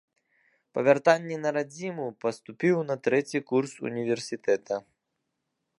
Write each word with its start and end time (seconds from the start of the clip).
Па 0.77 0.83
вяртанні 0.87 1.35
на 1.43 1.49
радзіму 1.57 2.07
паступіў 2.25 2.77
на 2.89 2.95
трэці 3.09 3.45
курс 3.53 3.71
універсітэта. 3.91 4.75